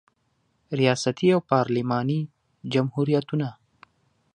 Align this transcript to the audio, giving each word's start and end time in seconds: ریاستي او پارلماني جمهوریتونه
ریاستي 0.79 1.27
او 1.35 1.39
پارلماني 1.49 2.19
جمهوریتونه 2.73 3.49